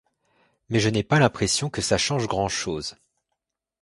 [0.69, 2.95] Mais je n'ai pas l'impression que ça change grandchose.